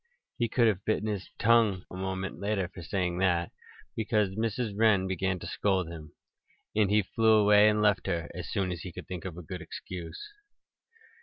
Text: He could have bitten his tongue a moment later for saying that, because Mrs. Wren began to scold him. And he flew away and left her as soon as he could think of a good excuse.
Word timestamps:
He 0.39 0.49
could 0.49 0.65
have 0.67 0.83
bitten 0.83 1.05
his 1.07 1.29
tongue 1.37 1.85
a 1.91 1.95
moment 1.95 2.39
later 2.39 2.67
for 2.67 2.81
saying 2.81 3.19
that, 3.19 3.51
because 3.95 4.29
Mrs. 4.29 4.75
Wren 4.75 5.05
began 5.07 5.37
to 5.37 5.45
scold 5.45 5.89
him. 5.89 6.15
And 6.75 6.89
he 6.89 7.03
flew 7.03 7.33
away 7.35 7.69
and 7.69 7.83
left 7.83 8.07
her 8.07 8.27
as 8.33 8.49
soon 8.49 8.71
as 8.71 8.81
he 8.81 8.91
could 8.91 9.07
think 9.07 9.25
of 9.25 9.37
a 9.37 9.43
good 9.43 9.61
excuse. 9.61 10.19